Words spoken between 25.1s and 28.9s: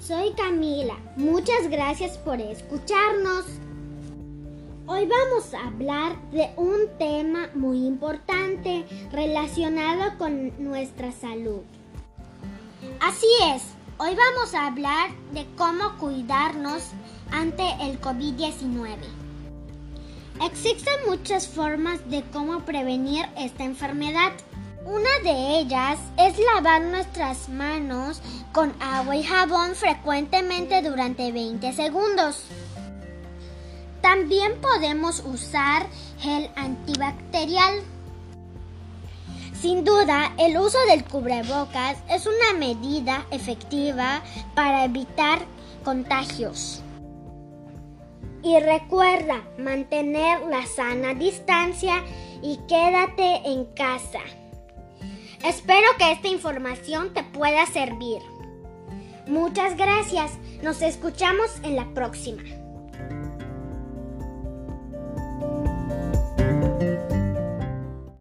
de ellas es lavar nuestras manos con